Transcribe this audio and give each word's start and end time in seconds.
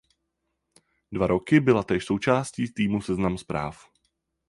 Dva 1.11 1.27
roky 1.27 1.59
byla 1.59 1.83
též 1.83 2.05
součástí 2.05 2.73
týmu 2.73 3.01
Seznam 3.01 3.37
Zpráv. 3.37 3.85